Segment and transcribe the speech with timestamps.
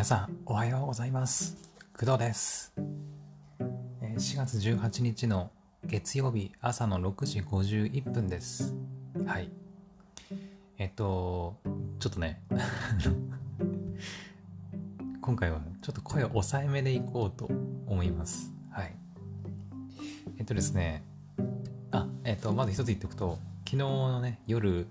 [0.00, 1.58] 皆さんおはようございます。
[1.92, 2.72] 工藤です。
[4.00, 5.50] 4月18日の
[5.84, 8.74] 月曜日朝の6時51分です。
[9.26, 9.50] はい。
[10.78, 11.58] えっと
[11.98, 12.40] ちょっとね
[15.20, 17.50] 今回はちょっと声を抑えめでいこうと
[17.86, 18.54] 思います。
[18.70, 18.96] はい。
[20.38, 21.04] えっとですね
[21.90, 24.86] あえっとまず一つ言っておくと昨日のね夜、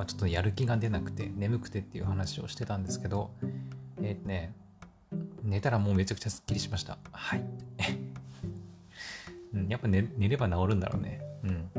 [0.00, 3.32] まあ、ちょっとやる気が出なくて、眠くてっていう話をしてたんですけど、
[4.00, 4.54] えっ、ー、ね、
[5.42, 6.96] 寝たらもうめちゃくちゃすっきりしました。
[7.12, 7.44] はい。
[9.52, 11.20] うん、やっぱ寝寝れば治るんだろうね。
[11.44, 11.70] うん。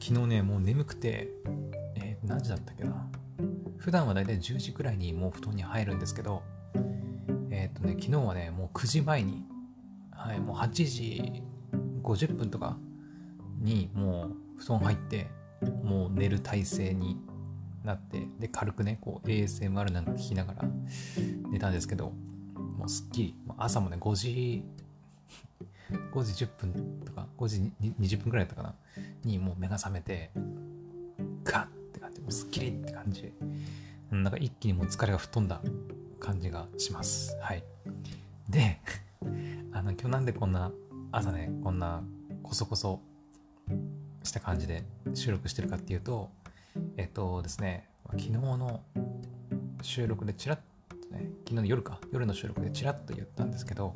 [0.00, 1.28] 昨日ね、もう眠くて、
[1.96, 3.06] えー、何時だったっけな。
[3.76, 6.42] 普段はだいたい10時くらいにもう布団に入るんですけど、
[7.50, 9.44] えっ、ー、とね、昨日はね、もう9時前に、
[10.12, 11.42] はい、もう8時
[12.02, 12.78] 50分とか
[13.60, 15.36] にもう布団入って
[15.82, 17.16] もう寝る体勢に
[17.84, 20.68] なってで軽くねこう ASMR なんか聞きながら
[21.50, 22.12] 寝たんですけど
[22.76, 24.64] もうすっきり朝もね5時
[26.12, 28.74] 5時10分とか5時20分くらいだったかな
[29.24, 30.30] にもう目が覚めて
[31.44, 33.32] ガッって感じもうすっきりって感じ。
[34.10, 35.60] なんか一気にもう疲れが吹っ飛んだ
[36.18, 37.36] 感じがします。
[37.40, 37.62] はい。
[38.48, 38.80] で
[39.72, 40.72] あの今日なんでこんな
[41.12, 42.02] 朝ねこんな
[42.42, 43.00] こそこそ
[44.28, 44.84] した感じで
[45.14, 46.30] 収録してるかっていうと、
[46.96, 48.82] えっとですね、昨日の
[49.82, 53.94] 収録でちらっとね、昨日の夜か、夜の収録でちらっと言ったんですけど、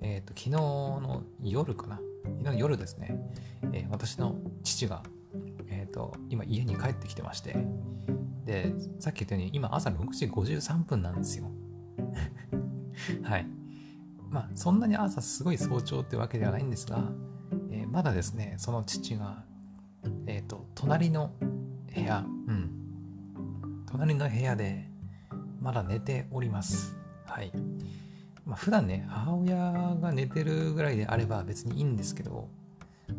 [0.00, 3.16] えっと、昨日の夜かな、昨日の夜ですね、
[3.72, 5.02] えー、私の父が、
[5.68, 7.56] えっと、今家に帰ってきてまして、
[8.44, 11.50] で、さっき言ったように今朝6時53分なんですよ。
[13.22, 13.46] はい。
[14.30, 17.12] まあ、そんなに朝すごい早朝ってわけではないんですが、
[17.92, 19.44] まだですね、その父が、
[20.26, 21.30] えっ、ー、と、隣の
[21.94, 24.88] 部屋、うん、隣の部屋で、
[25.60, 26.96] まだ寝ております。
[27.26, 27.52] はい。
[28.46, 32.48] まあ、普段ね、母親が寝てるぐらいであれば別にいいんですけど、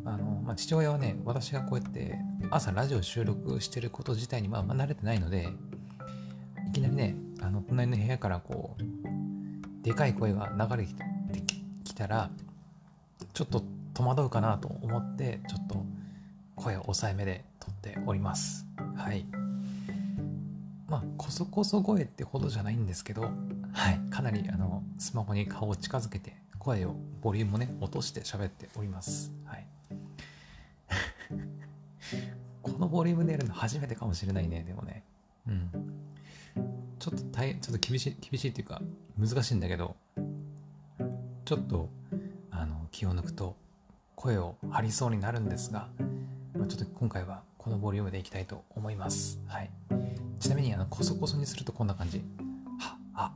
[0.05, 2.17] あの、まあ、父親はね、私がこうやって
[2.49, 5.49] 朝ラジオ収録してること自体にまあ、ま、慣れてないので、
[6.69, 10.93] いきなりね、あの、隣の部屋からこう、でかい声が流れて
[11.83, 12.31] きたら、
[13.33, 13.63] ちょっと
[13.93, 15.85] 戸惑うかなと思ってちょっと
[16.55, 18.65] 声を抑えめで撮っております。
[18.95, 19.25] はい。
[20.87, 23.29] まあこそこそ声ってほどじゃないんですけどは
[23.91, 23.99] い。
[24.09, 29.31] かなりあのスマホに顔を近づけて声をボリュームをね落として喋っております。
[29.45, 29.67] はい。
[32.61, 35.03] このボリュームでやるの初めてかもしれないねでもね。
[35.47, 35.69] うん。
[37.03, 38.81] ちょっと大ちょっと厳しい厳しいっていうか
[39.17, 39.97] 難しいんだけど
[41.43, 41.89] ちょっと
[42.49, 43.57] あの気を抜くと
[44.23, 45.89] 声を張りそうになるんですが、
[46.57, 49.37] ま、ちょっと今回はこのボリュームでいきたいと思います。
[49.47, 49.69] はい、
[50.39, 52.23] ちなみにあのコソコソにするとこんな感じ。
[52.79, 53.33] はあ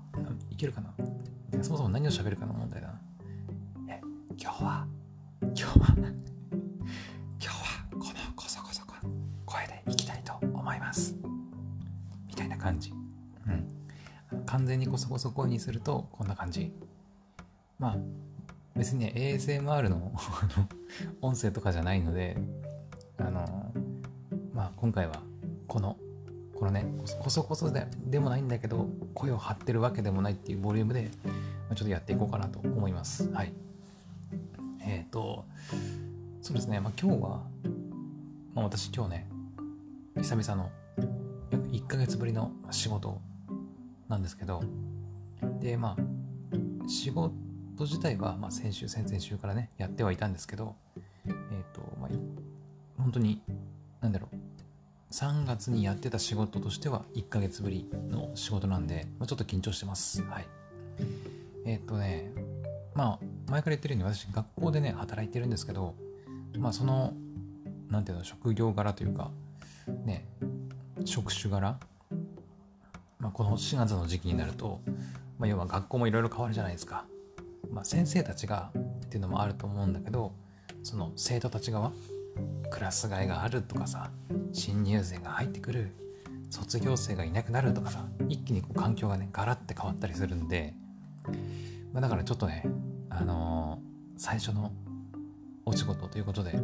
[0.50, 0.94] いけるかな？
[1.62, 3.02] そもそも何を喋るかの問題だな。
[3.90, 4.00] え
[4.42, 4.88] 今日は
[5.42, 6.08] 今日は 今
[7.42, 8.04] 日はこの
[8.38, 8.84] コソコソ
[9.46, 11.18] 声でいきたいと思います。
[12.28, 12.94] みたいな感じ。
[13.46, 14.46] うん。
[14.46, 16.72] 完全にコソコソ声にするとこんな感じ。
[17.78, 17.98] まあ
[18.78, 20.14] 別にね ASMR の
[21.22, 22.38] 音声とかじゃないので
[23.18, 23.74] あの
[24.54, 25.22] まあ今回は
[25.68, 25.98] この
[26.54, 26.86] このね
[27.20, 31.12] こそこそででもないんだけど声を張ってるわけでもないっていうボリュームで、
[31.76, 33.32] ちょっとやっていこうかなと思います。
[33.32, 33.54] はい。
[34.82, 35.46] えっ、ー、と
[36.42, 36.80] そうですね。
[36.80, 37.30] まあ今日は、
[38.56, 39.30] まあ、私今日ね
[40.18, 40.72] 久々の
[41.52, 43.22] 約1ヶ月ぶりの仕事
[44.08, 44.64] なんですけど
[45.60, 47.47] でまあ仕事
[47.78, 50.76] ト自体は、まあ、先週、先々週からね、やってはいたんですけど、
[51.26, 51.36] えっ、ー、
[51.74, 52.10] と、まあ、
[52.98, 53.42] 本当に、
[54.02, 54.36] なんだろう、
[55.14, 60.24] 3月にやってた仕事としては1ヶ月ぶりの仕事なんで、まあ、ちょっと緊張してます。
[60.24, 60.48] はい。
[61.66, 62.32] えっ、ー、とね、
[62.96, 65.96] まあ、前から言ってるように私、学校でね、働いてるんですけど、
[66.58, 67.14] まあ、その、
[67.90, 69.32] なんていうの、職業柄というか、
[70.06, 70.26] ね、
[71.06, 71.78] 職種柄、
[73.20, 74.82] まあ、この4月の時期になると、
[75.38, 77.06] まあ、要は学校もいろいろ変わるじゃないですか。
[77.78, 78.72] まあ、先生たちが
[79.06, 80.34] っていうのもあると思うんだけど
[80.82, 81.92] その生徒たち側
[82.72, 84.10] クラス替えがあるとかさ
[84.52, 85.92] 新入生が入ってくる
[86.50, 90.74] 卒業生がいなくなるとかさ一気にこう環境がねガラッて変わったりするんで、
[91.94, 92.64] まあ、だからちょっとね
[93.12, 94.72] あのー、最初の
[95.64, 96.60] お仕事ということで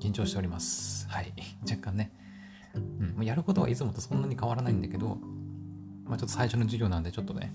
[0.00, 1.08] 緊張しております。
[1.08, 1.32] はい。
[1.66, 2.12] 若干ね、
[3.16, 5.16] うん、やることはいつもとそんなに変わらないんだけど
[6.08, 7.52] まあ、ちょっと最初の授業なんでちょっとね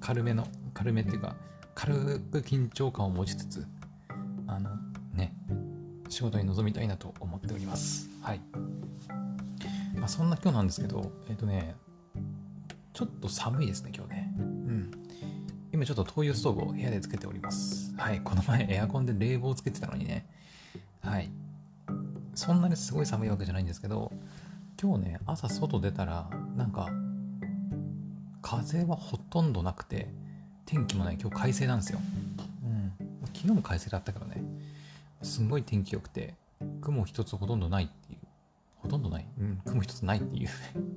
[0.00, 1.36] 軽めの軽めっていうか
[1.80, 3.66] 軽く緊張感を持ちつつ
[4.46, 4.70] あの
[5.14, 5.32] ね
[6.08, 8.40] 仕事に臨みたいなと思っておりますはい
[10.00, 11.74] まあ、そんな今日なんですけど、えっ、ー、とね、
[12.94, 14.32] ちょっと寒いですね、今日ね。
[14.38, 14.90] うん。
[15.74, 17.94] 今ちょっと灯油ストーブを部屋でつけております。
[17.98, 18.20] はい。
[18.22, 20.26] この前エアコンで冷房をつけてたのにね。
[21.02, 21.30] はい。
[22.34, 24.10] そんなにすごい寒いわけじゃないんですけど、
[24.80, 26.88] 今日ね、朝外出たら、なんか、
[28.40, 30.08] 風はほとんどなくて、
[30.70, 31.98] 天気もない、今日快晴なんですよ。
[32.64, 32.92] うん。
[33.34, 34.40] 昨日も快晴だったけどね、
[35.20, 36.36] すんごい天気良くて、
[36.80, 38.20] 雲一つほとんどないっていう、
[38.76, 40.48] ほとんどない、うん、雲一つないっていう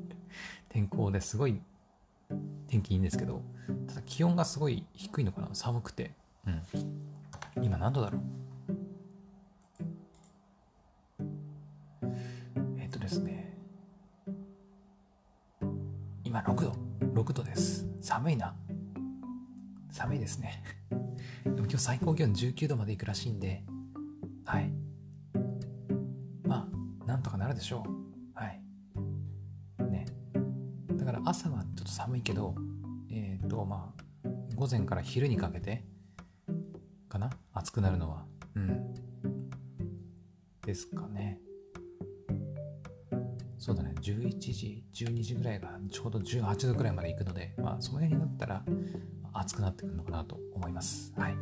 [0.70, 1.60] 天候ですごい
[2.68, 3.42] 天気いいんですけど、
[3.88, 6.14] ただ気温がすごい低いのかな、寒くて。
[6.46, 6.62] うん。
[7.64, 8.22] 今何度だろう？
[12.78, 13.58] えっとですね。
[16.24, 16.76] 今6度。
[17.20, 17.88] 6度です。
[18.02, 18.56] 寒いな。
[20.04, 20.62] 寒いですね。
[21.46, 23.64] でも今日最高気温19度まで行くらしいんで、
[24.44, 24.70] はい。
[26.44, 28.38] まあ、なんとかなるでしょう。
[28.38, 28.62] はい。
[29.90, 30.06] ね。
[30.98, 32.54] だから朝はちょっと寒いけど、
[33.10, 35.86] えっ、ー、と、まあ、午前から昼にかけて、
[37.08, 37.30] かな？
[37.54, 38.26] 暑くなるのは。
[38.56, 38.94] うん。
[40.66, 41.40] ですかね。
[43.58, 48.66] そうだね、11時、12時ぐらいがちょうど18度ぐらいまで行くので、まあ、その辺になったら
[49.34, 51.14] 暑くなってくるのかなと思います。
[51.18, 51.36] はい。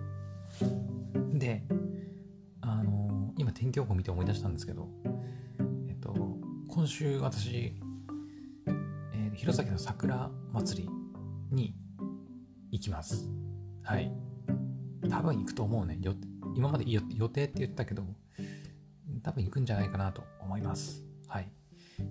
[1.37, 1.63] で、
[2.61, 4.89] あのー、今天気予報見て思い出したんですけど、
[5.89, 6.13] えっと、
[6.67, 7.75] 今週私、
[8.67, 10.89] えー、弘前の桜祭り
[11.51, 11.75] に
[12.71, 13.29] 行きます。
[13.83, 14.11] はい。
[15.09, 15.97] 多分行くと思うね。
[16.01, 16.15] よ
[16.55, 18.03] 今まで予定って言ったけど、
[19.23, 21.03] 多分行くんじゃないかなと思います。
[21.27, 21.51] はい。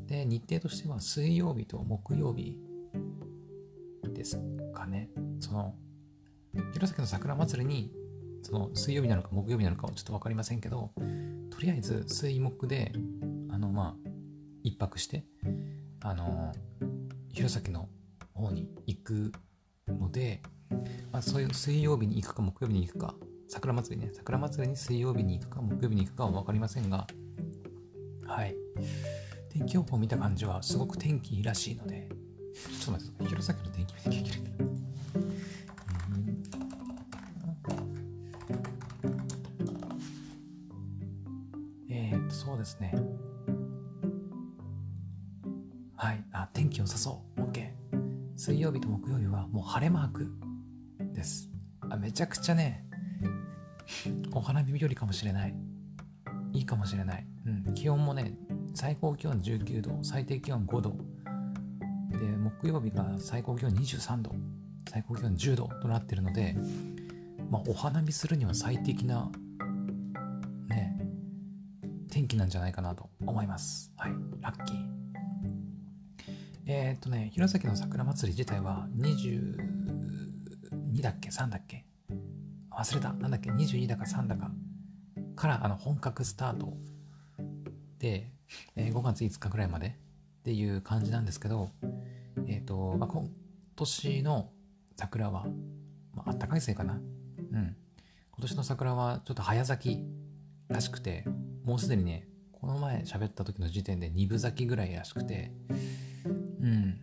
[0.06, 2.58] で、日程としては水曜日と木曜日
[4.20, 4.38] です
[4.74, 5.08] かね。
[5.40, 5.74] その、
[6.74, 7.90] 弘前の桜祭りに、
[8.42, 10.90] その水曜日なのか木曜日なのかはちょっと分かりませんけど、
[11.50, 12.92] とりあえず水木で、
[13.48, 14.10] あの、まあ、
[14.62, 15.24] 一泊して、
[16.02, 16.52] あの、
[17.32, 17.88] 弘前の
[18.34, 19.32] 方に行く
[19.88, 20.42] ので、
[21.12, 23.14] まあ、そういう水曜日に行くか木曜日に行くか、
[23.48, 27.06] 桜祭りね、桜祭りに水曜日に行くか木曜日に行くかは分かりませんが、
[28.26, 28.54] はい。
[29.50, 32.08] 天気予報を見た感じはすごく天気いいらしいので、
[32.52, 33.69] ちょっと待って、弘前の天気見な
[34.04, 34.40] きゃいけない。
[41.88, 42.94] えー、っと、そうですね。
[45.96, 46.24] はい。
[46.32, 47.40] あ、天気良さそう。
[47.42, 47.70] OK。
[48.36, 50.32] 水曜日と木曜日はもう晴れマーク
[51.12, 51.50] です。
[51.80, 52.86] あめちゃくちゃね、
[54.32, 55.54] お花見日和かもしれない。
[56.52, 57.26] いいかもしれない。
[57.46, 57.74] うん。
[57.74, 58.32] 気温もね、
[58.74, 60.96] 最高気温19度、最低気温5度。
[62.20, 64.32] で、木曜日が最高気温23度、
[64.88, 66.54] 最高気温10度となっているので、
[67.50, 69.30] まあ、お花見するには最適な、
[70.68, 70.98] ね、
[72.10, 73.92] 天気なんじゃないかなと思います。
[73.96, 74.76] はい、ラッキー。
[76.66, 79.56] えー、っとね、弘前の桜祭り自体は22
[81.00, 81.86] だっけ ?3 だっけ
[82.70, 83.12] 忘れた。
[83.14, 84.50] なんだっけ ?22 だか3だか
[85.34, 86.74] からあの本格スタート
[87.98, 88.30] で、
[88.76, 89.96] えー、5月5日ぐらいまで
[90.40, 91.70] っていう感じなんですけど、
[92.50, 93.30] えっ、ー、と、まあ、今
[93.76, 94.50] 年の
[94.96, 95.46] 桜は、
[96.12, 96.94] まあったかいせいかな。
[96.94, 97.00] うん。
[97.52, 97.76] 今
[98.40, 100.04] 年の桜はちょっと早咲き
[100.68, 101.24] らしくて、
[101.64, 105.52] もうすでにね、この前喋った時の時点で2分咲きぐらいらしくて、
[106.60, 106.98] うん。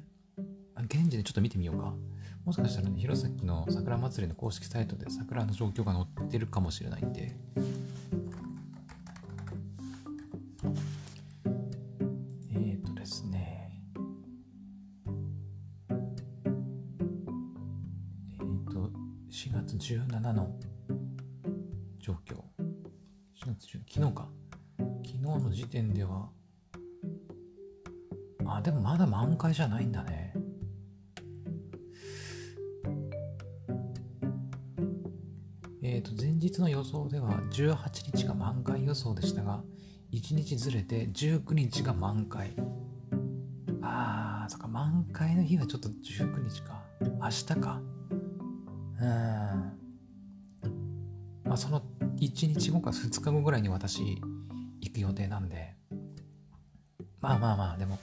[0.83, 1.93] 現地でちょっと見てみようか。
[2.43, 7.37] もしかしたらね、弘前の桜祭りの公式サイトで桜の状況が載ってるかもしれないんで、
[19.51, 20.49] 17の
[21.99, 22.35] 状況。
[23.43, 24.27] 4月1昨日か。
[24.77, 26.29] 昨日の時点では。
[28.45, 30.33] あでもまだ満開じゃないんだね。
[35.83, 39.63] えっ、ー、と前日の予想では18日が満開予想でしたが
[40.11, 42.53] 1日ずれて19日が満開。
[43.81, 46.83] あーそっか満開の日はちょっと19日か。
[47.01, 47.96] 明日か。
[48.99, 49.73] ま
[51.53, 51.81] あ、その
[52.19, 54.19] 1日後か2日後ぐらいに私
[54.81, 55.75] 行く予定なんで。
[57.19, 57.99] まあまあまあでも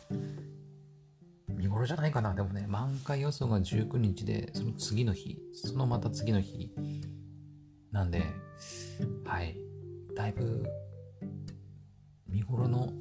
[1.48, 2.34] 見頃じゃないかな。
[2.34, 6.72] でもね満開予想が19日でその次の日そのまた次の日
[7.92, 8.24] なんで。
[9.24, 9.56] はい。
[10.14, 10.64] だいぶ
[12.28, 12.92] 見頃の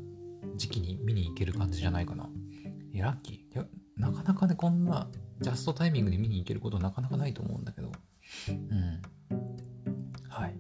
[0.56, 2.30] 時期に見に行ける感じじゃないかな。
[2.92, 3.36] いや、ラッキー。
[3.36, 3.66] いや、
[3.98, 5.08] なかなかね、こんな
[5.44, 7.92] ジャストタイミングで見に行けることなかなかないと思うんだけど。
[8.50, 9.02] うん。
[10.30, 10.56] はい。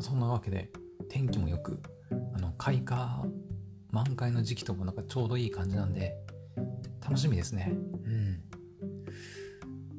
[0.00, 0.70] そんなわけで、
[1.08, 1.80] 天気もよく、
[2.34, 3.24] あの、開花
[3.90, 6.14] 満開の時期ともなんかちょうどいい感じなんで、
[7.00, 7.72] 楽しみですね。
[7.72, 8.42] うん。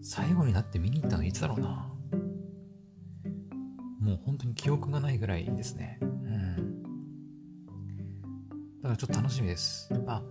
[0.03, 1.91] 最後になって見に行ったのいつだろうな。
[3.99, 5.97] もう本当に記憶がないぐらいですね。
[6.01, 6.83] うん。
[8.83, 9.89] だからちょっと楽しみです。
[10.05, 10.21] あ、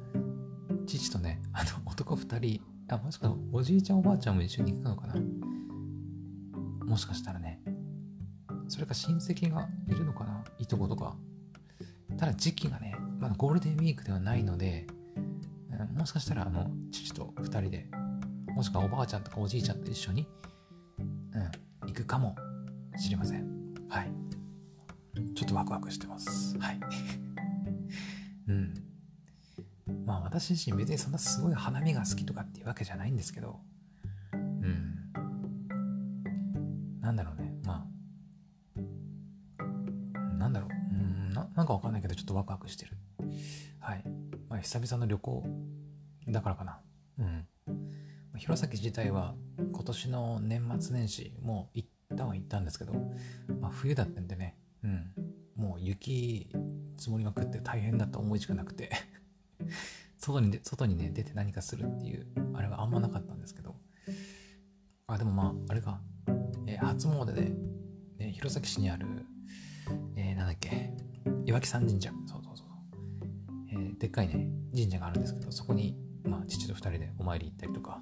[0.86, 5.14] 父とね、あの、男二人、あ、もしかしおじいちゃんおばあちゃんも一緒に行くのかな？
[6.84, 7.62] もしかしたらね。
[8.68, 10.44] それか親戚がいるのかな？
[10.58, 11.16] いとことか。
[12.18, 14.86] ただ時期がね、まだゴールデンウィークではないので、
[15.96, 17.88] もしかしたらあの父と2人で、
[18.54, 20.26] もしくはおばあちゃんとかおじいちゃんと一緒に、
[20.98, 21.02] う
[21.38, 22.34] ん、行くかも
[22.96, 23.48] しれません。
[23.88, 24.12] はい。
[25.34, 26.58] ちょっとワクワクしてます。
[26.58, 26.80] はい。
[30.30, 33.58] 私自身別にそんなすごい花見が好きとかっていうわけじゃないんですけど、
[34.32, 34.94] うん。
[37.00, 37.52] なんだろうね。
[37.64, 37.84] ま
[39.58, 39.62] あ、
[40.38, 40.70] なんだろう。
[40.70, 42.92] うんな、なんかわかんないけどちょっとワクワクしてる。
[43.80, 44.04] はい。
[44.48, 45.44] まあ久々の旅行
[46.28, 46.78] だからかな。
[47.18, 47.48] うん。
[48.36, 52.92] 弘前自体は今年の年末年始もう行ったは行ったんですけど、
[53.60, 55.12] まあ、冬だったんでね、うん、
[55.56, 56.52] もう雪
[56.96, 58.90] 積もりまくって大変だった思いしかなくて
[60.20, 63.74] 外に外にね出て何かするっていうあれはあんまなかったんですけど。
[65.06, 66.00] あでもまああれか、
[66.68, 67.52] えー、初詣で、
[68.24, 69.06] ね、弘前市にある、
[70.14, 70.92] えー、なんだっけ。
[71.46, 72.10] 岩木山神社。
[72.26, 72.66] そうそうそう、
[73.72, 78.00] えー、でっかいね神社があるんですけどそこにまあ、父と2人でお参り行ったりとか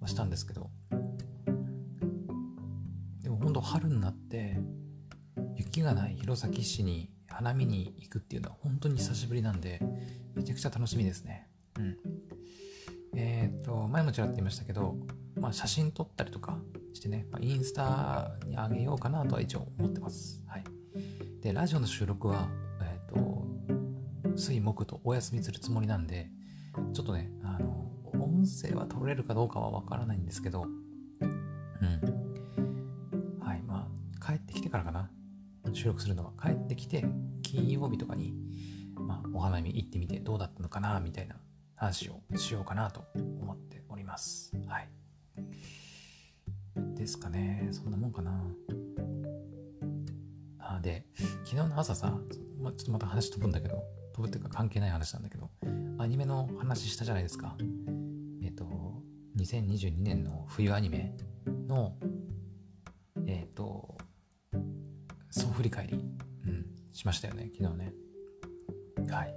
[0.00, 0.70] はしたんですけど。
[3.22, 4.58] でも本当春になって
[5.54, 9.80] 雪がない弘前市に花見に行くっていうのは本当に久しぶりなんで
[10.34, 11.48] めちゃくちゃ楽しみですね。
[11.78, 11.96] うん。
[13.14, 14.96] えっ、と前もちらっと言いましたけど、
[15.36, 16.58] まあ、写真撮ったりとか
[16.94, 20.44] してね、まあ、インスタにあげようかなとは一応思ってます。
[20.46, 20.64] はい。
[21.42, 22.48] でラジオの収録は
[22.80, 23.46] えっ、と
[24.36, 26.30] 水木とお休みするつもりなんで
[26.92, 30.66] ちょっとね、あの、音声は取れるかどうかはわからないんですけど、
[35.82, 36.30] 収録するのは。
[36.40, 37.04] 帰ってきて、
[37.42, 38.36] 金曜日とかに、
[38.94, 41.34] まあ、お花見行ってみてどうだったのかな、みたいな
[41.74, 44.52] 話をしようかなと思っております。
[44.68, 44.88] はい。
[46.94, 47.68] ですかね。
[47.72, 48.44] そんなもんかな。
[50.60, 51.04] あ、で、
[51.44, 52.16] 昨日の朝さ、
[52.60, 53.82] まあ、ちょっとまた話飛ぶんだけど、
[54.14, 55.50] 飛ぶっていうか関係ない話なんだけど、
[55.98, 57.56] アニメの話したじゃないですか。
[58.44, 58.68] えっ、と、
[59.36, 61.12] 2022年の冬アニメ
[61.66, 61.96] の、
[65.62, 67.92] 振り返り、うん、しましたよね、昨日ね。
[69.08, 69.34] はい。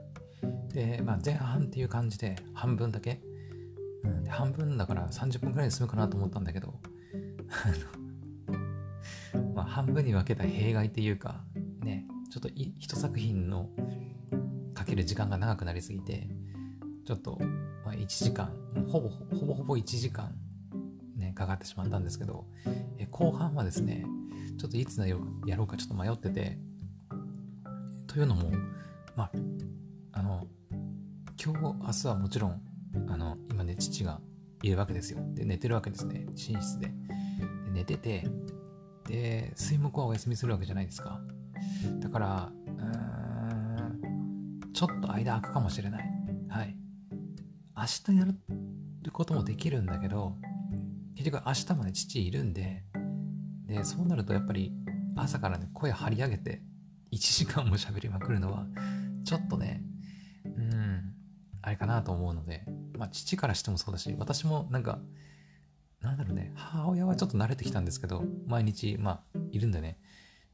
[0.73, 3.21] で、まあ、前半っていう感じで半分だけ、
[4.03, 6.73] うん、半分だから30分くらいで済むかなと思ったんだけど、
[9.53, 11.43] まあ、半分に分けた弊害っていうか、
[11.81, 13.69] ね、ちょっと一作品の
[14.73, 16.27] かける時間が長くなりすぎて、
[17.05, 17.37] ちょっと、
[17.85, 18.51] まあ、1時間、
[18.87, 20.33] ほぼほぼほぼ1時間、
[21.17, 22.47] ね、かかってしまったんですけど、
[22.97, 24.07] え後半はですね、
[24.57, 25.15] ちょっといつや
[25.55, 26.57] ろうかちょっと迷ってて、
[28.07, 28.51] というのも、
[29.15, 29.31] まあ、
[30.13, 30.47] あの、
[31.43, 32.61] 今日、明日はもちろん、
[33.09, 34.21] あの、今ね、父が
[34.63, 35.19] いるわけですよ。
[35.33, 36.87] で、寝てるわけですね、寝室で。
[36.87, 36.93] で
[37.73, 38.27] 寝てて、
[39.07, 41.19] で、水木はお休みするわけじゃないですか。
[41.99, 42.51] だから、
[44.73, 46.09] ちょっと間空くかもしれない。
[46.49, 46.77] はい。
[47.77, 47.83] 明
[48.13, 48.35] 日やる
[49.11, 50.37] こともできるんだけど、
[51.15, 52.83] 結局明日まで父いるんで、
[53.67, 54.73] で、そうなるとやっぱり
[55.15, 56.61] 朝からね、声張り上げて
[57.11, 58.65] 1時間も喋りまくるのは、
[59.23, 59.83] ちょっとね、
[60.45, 61.13] うん、
[61.61, 62.63] あれかなと思うので、
[62.97, 64.99] まあ父からしてもそうだし、私もなんか、
[66.01, 69.97] なんだろうね、母親はちょっと慣れてきたんですけど、毎日、まあ、いるんでね、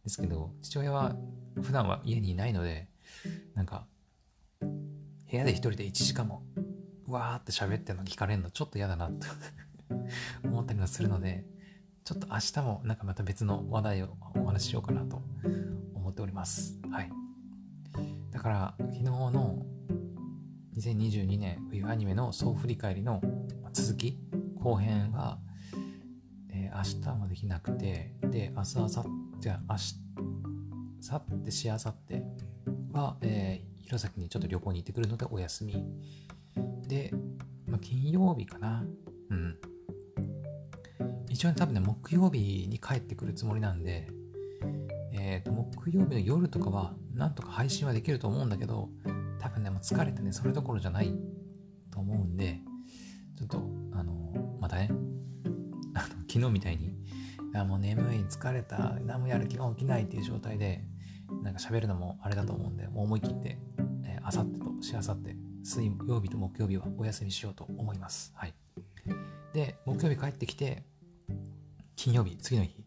[0.03, 1.15] ですけど、父親は
[1.61, 2.87] 普段は家にいないので、
[3.55, 3.85] なんか、
[4.61, 6.43] 部屋で一人で1時間も
[7.07, 9.27] わーって喋ってるの聞かれるのちょっと嫌だなと
[10.43, 11.45] 思ったりもするので
[12.03, 15.21] ちょっと明日もなんかまた別の話題をお話ししようかなと
[15.95, 17.11] 思っておりますはい
[18.31, 19.65] だから昨日の
[20.77, 23.21] 2022年冬アニメの総振り返りの
[23.73, 24.17] 続き
[24.59, 25.37] 後編は、
[26.49, 29.03] えー、明日もできなくてで明日明後
[29.41, 30.11] 日明日
[31.09, 32.23] 明後日しあさって
[32.93, 35.83] は、えー、弘前にちょっと旅行に行ってくるのでお休み。
[36.87, 37.11] で、
[37.65, 38.85] まあ、金曜日かな。
[39.29, 39.57] うん。
[41.31, 44.07] 一応、多分ね、木曜日に帰ってくるつもりなんで、
[45.13, 48.89] えっ、ー、と、木曜日の夜とかは、なんとか配信はできると思うんだけど、
[49.39, 51.13] 多分ね、もう疲れてね、それどころじゃない
[51.89, 52.59] と思うんで、
[53.37, 54.89] ちょっと、あの、またね、
[55.95, 56.95] あの昨日みたいに、
[57.53, 60.83] あもう眠い、疲れた、何もやる気が起きないっていう状態で、
[61.43, 63.57] なんか喋るのもあれだと思うんで、もう思い切って
[64.05, 68.33] えあさってとしあさって水曜日と木曜日はお休みしようと思います。
[68.35, 68.53] はい。
[69.53, 70.83] で木曜日帰ってきて
[72.01, 72.83] 金曜日次の日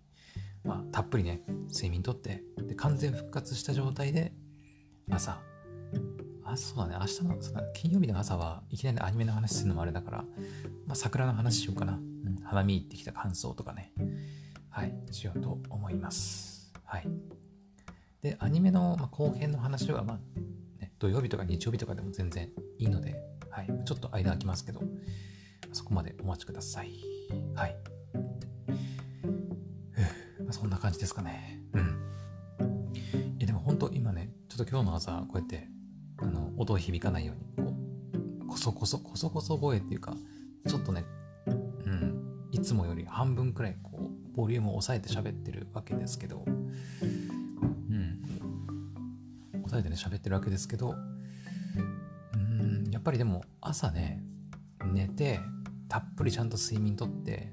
[0.65, 4.33] まあたっぷりね睡眠とってで完全復活した状態で
[5.09, 5.41] 朝。
[6.45, 10.19] あそうだね明日のそうだ金曜日の朝はいきなりアニメの話するのもあれだから、
[10.87, 13.93] まあ、桜の話しようかな、うん、花見行ってきた感想とかね。
[14.69, 16.73] はいしようと思います。
[16.85, 17.09] はい。
[18.21, 23.15] でアニメの、ま、後編の話はまあ、ね、土曜日とか日曜日とかでも全然いいので、
[23.49, 24.83] はい、ちょっと間空きますけど
[25.73, 26.91] そこまでお待ちください。
[27.55, 27.77] はい、
[30.55, 31.61] そんな感じですかね。
[31.73, 32.15] うん。
[33.39, 35.67] いやでも本当今ねちょっと今日の朝こうやって
[36.19, 37.75] あの音を響かないようにこ
[38.45, 40.15] うこそこそこそこそ声っていうか
[40.69, 41.05] ちょっとね
[41.47, 41.51] う
[41.91, 48.23] んいつもより半分くらいこうボリュームを抑えて喋ってるわけですけどうん。
[49.55, 50.95] 抑えてね喋ってるわけですけど
[52.35, 54.23] うんやっぱりでも朝ね
[54.85, 55.41] 寝て
[55.89, 57.53] たっぷりちゃんと睡眠とって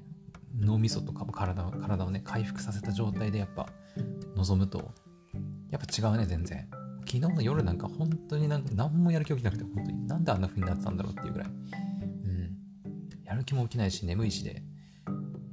[0.62, 3.68] 脳みそとかも体体をね回復させた状態でやっぱ
[4.36, 4.92] 望むと
[5.70, 6.68] やっぱ違うね全然
[7.06, 11.48] 昨日の夜なんか本当になんか何もやる気起きなくて、本当になんであんな風になってたんだろうっていうぐらい。
[11.48, 12.56] うん。
[13.24, 14.62] やる気も起きないし、眠いしで。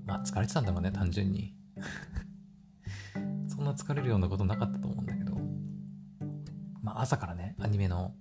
[0.06, 1.56] まあ疲れてたんだろうね、単純に。
[3.50, 5.38] そんな疲れるようなことなかったと思うんだけど。
[6.82, 8.14] まあ朝からね、アニメの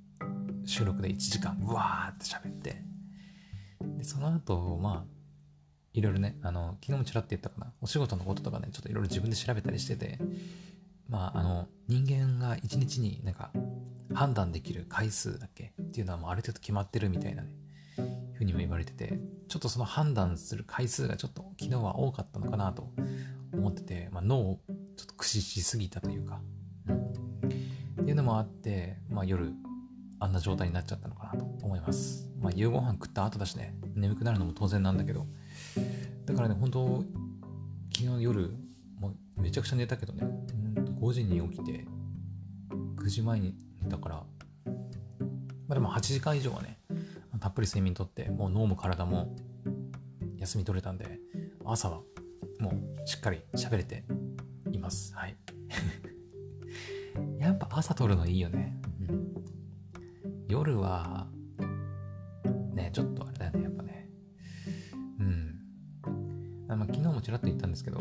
[0.65, 2.83] 収録で1時間、うわーって喋って。
[3.99, 5.18] で、その後、まあ、
[5.99, 10.19] いろいろね、あの、昨日もちらって言ったかな、お仕事のこととかね、ちょっといろいろ自分で調べたりしてて、
[11.09, 13.51] まあ、あの人間が一日になんか
[14.13, 17.49] 判断できる回数だっけっていうのはもうある程度決まってるみたいなね
[18.35, 22.91] ふうにも言われててちょっとその判断する回数がちょっと昨日は多かったのかなと
[23.53, 24.61] 思ってて、まあ、脳を
[24.97, 26.41] ちょっと駆使しすぎたというか、
[26.89, 26.97] うん、
[28.03, 29.53] っていうのもあって、まあ、夜
[30.21, 35.27] あんな状態になっちゃったのかなと思います、まあ、夕ご飯食った後だしね眠くなるのも当然なんだけど。
[36.27, 37.05] だからね本当
[37.97, 38.51] 昨日夜
[39.01, 40.27] もめちゃくちゃ寝たけどね。
[41.01, 41.87] 5時に起きて
[42.97, 44.23] 9時前に寝たから、ま
[45.71, 46.79] あ、でも8時間以上はね
[47.41, 49.35] たっぷり睡眠とってもう脳も体も
[50.39, 51.21] 休み取れたんで
[51.65, 52.01] 朝は
[52.59, 54.05] もうしっかり喋れて
[54.73, 55.15] います。
[55.15, 55.37] はい。
[57.39, 59.33] やっぱ朝撮るのいいよね、うん、
[60.49, 61.29] 夜は
[67.29, 68.01] ちらっと言ったんですけど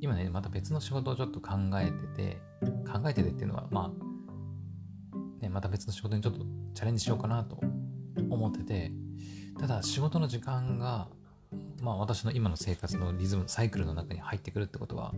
[0.00, 2.42] 今ね、また別の仕事をちょっと考えてて、
[2.90, 6.40] 考えててっていうのは、まあ、ね、また別の仕事にちょっと
[6.74, 7.60] チャレンジしようかなと
[8.28, 8.90] 思ってて、
[9.60, 11.06] ただ仕事の時間が、
[11.80, 15.14] まあ私の今の生活のリズム、サイクルの中に入ってくるってことは、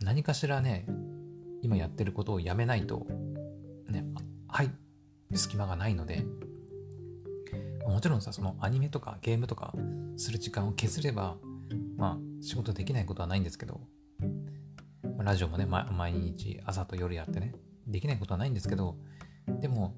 [0.00, 0.86] 何かしらね、
[1.62, 3.06] 今やってることをやめないと、
[3.88, 4.04] ね、
[4.48, 4.70] はい、
[5.34, 6.24] 隙間がないので、
[7.86, 9.72] もちろんさ、そのアニメとかゲームとか
[10.16, 11.36] する時間を削れば、
[12.00, 13.82] まあ仕事できないことはないんですけど、
[15.18, 17.54] ラジオもね、ま、毎日朝と夜やってね、
[17.86, 18.96] できないことはないんですけど、
[19.60, 19.94] でも、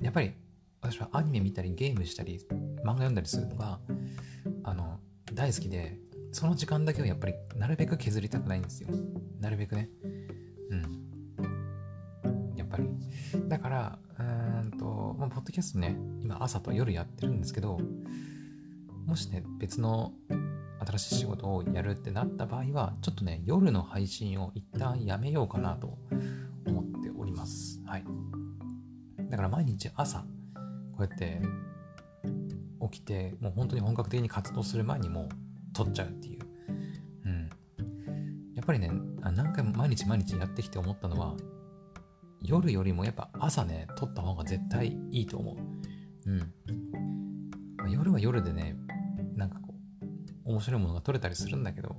[0.00, 0.34] やっぱり
[0.80, 2.38] 私はアニメ見たりゲームしたり
[2.84, 3.80] 漫画読んだりするのが、
[4.62, 5.00] あの、
[5.34, 5.98] 大好きで、
[6.30, 8.88] その時間だけはやっぱりなるべく削りたくないんですよ。
[9.40, 9.90] なるべくね。
[10.70, 12.56] うん。
[12.56, 12.88] やっぱり。
[13.48, 13.98] だから、
[14.62, 17.80] うんと、まあ、ポッドキャストね、今朝と夜やってるんですけど、
[19.06, 20.12] もしね、別の
[20.86, 25.98] 新しい仕事をやるってなった場合は、ちょっとね、夜の配信を一旦やめようかなと
[26.66, 27.80] 思っております。
[27.86, 28.04] はい。
[29.30, 30.24] だから毎日朝、こ
[30.98, 31.40] うやって
[32.90, 35.28] 起きて、もう本当に本格的に活動する前にもう
[35.72, 36.40] 撮っちゃうっていう。
[37.24, 37.48] うん。
[38.54, 38.90] やっぱりね、
[39.20, 41.36] 何回も毎日毎日やってきて思ったのは、
[42.40, 46.30] 夜よりもやっぱ朝ね、撮った方が絶対いいと思う。
[46.30, 46.52] うん。
[47.90, 48.76] 夜は夜でね、
[50.44, 51.96] 面白いものが撮れたりするんだけど、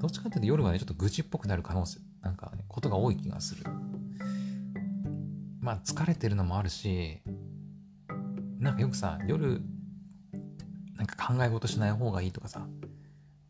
[0.00, 3.64] どっちかっていうと夜はね、ちょっと愚痴っぽくなる可能性、なんかね、ことが多い気がする。
[5.60, 7.20] まあ、疲れてるのもあるし、
[8.58, 9.62] なんかよくさ、夜、
[10.94, 12.66] なんか考え事しない方がいいとかさ、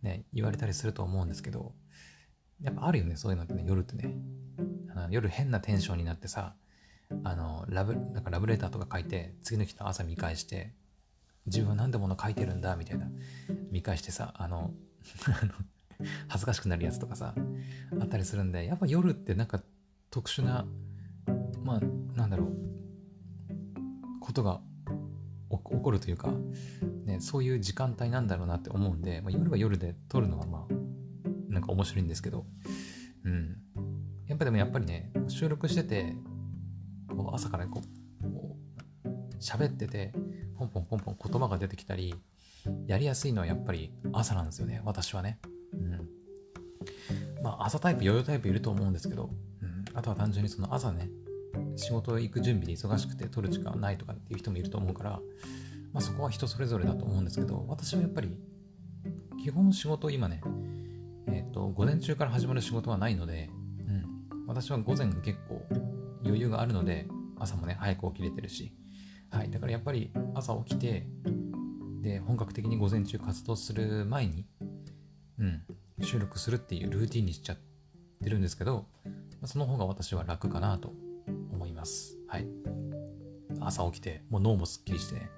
[0.03, 1.73] ね、言われたりすると思うんですけど、
[2.61, 4.15] やっぱあるよね、そういうのってね、夜ってね。
[4.91, 6.57] あの夜変なテンションになってさ、
[7.25, 10.75] あの、ラブ、なんかラブレターとか書いて、次の日の朝見返して、
[11.51, 13.07] 自分は何でもの書いてるんだみたいな。
[13.71, 14.73] 見返してさあの
[16.29, 17.35] 恥ずかしくなるやつとかさ
[18.01, 19.63] あったりするんでやっぱ夜ってなんか
[20.11, 20.67] 特殊な
[21.63, 21.81] まあ
[22.17, 22.57] なんだろう
[24.21, 24.61] ことが
[25.51, 26.33] 起こるというか、
[27.05, 32.47] ね、そういう時間帯なんだろうなって思うんで、まあ、夜は夜で撮るのはまあなんか面白いんですけど
[33.25, 33.57] うん。
[34.27, 36.15] やっぱでもやっぱりね収録してて
[37.09, 37.83] こう朝からこ
[38.23, 38.57] うこ
[39.05, 39.09] う
[39.41, 40.13] 喋ってて
[40.61, 42.15] ポンポンポンポン言葉が出てきたり
[42.87, 45.39] やりやすいのはやっぱり朝なんですよね私はね。
[45.73, 46.09] うん。
[47.43, 49.31] まあ朝タイプヨーヨータイプいると思うんですけど、
[49.63, 51.09] うん、あとは単純にその朝ね
[51.77, 55.11] 仕事行く準備で忙しくて取る時間ないとかっていう人もいると思うから、
[55.93, 58.37] まあ、そこは人それぞれだと思うんですけど私はやっぱり
[59.43, 60.43] 基本仕事今ね
[61.29, 63.49] えっ、ー、と午前中から始まる仕事はないので、
[63.87, 65.63] うん、私は午前結構
[66.25, 68.73] 余裕があるので朝もね早く起きれてるし
[69.31, 71.07] はいだからやっぱり朝起きて
[72.03, 74.47] で本格的に午前中活動する前に
[75.39, 75.63] うん
[76.03, 77.57] 収録するっていうルーティンにしちゃっ
[78.23, 78.87] てるんですけど
[79.45, 80.93] その方が私は楽かなと
[81.53, 82.19] 思います。
[82.29, 82.47] はい。
[83.61, 85.31] 朝起きて、もう脳もすっきりしてね、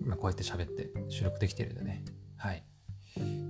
[0.00, 2.04] 今こうやって喋って収録できてるんでね。
[2.36, 2.64] はい。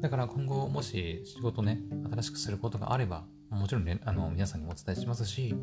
[0.00, 5.54] だから今後もし仕事ね、新しくすることがあれば、もちろん、ね、あの皆さんにもお伝えしますし、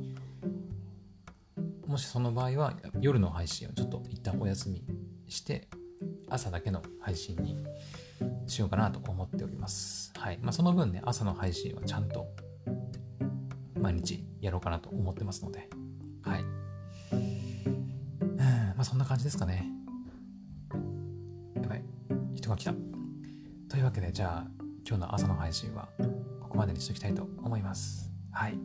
[1.93, 4.83] もしその場合は夜の配信をちょっと一旦お休み
[5.27, 5.67] して、
[6.27, 7.63] 朝だけの配信に
[8.47, 10.11] しようかなと思っております。
[10.17, 10.39] はい。
[10.41, 12.25] まあ、その分ね、朝の配信はちゃんと
[13.79, 15.69] 毎日やろうかなと思ってますので、
[16.23, 16.43] はい。
[18.73, 19.63] まあそんな感じですかね。
[21.61, 21.83] やばい。
[22.33, 22.73] 人が来た。
[23.69, 24.47] というわけで、じゃあ
[24.83, 25.87] 今日の朝の配信は
[26.41, 28.11] ここまでにしておきたいと思います。
[28.31, 28.57] はい。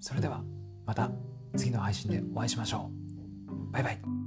[0.00, 0.42] それでは
[0.86, 1.10] また
[1.56, 3.72] 次の配信でお会いしましょう。
[3.72, 4.17] バイバイ。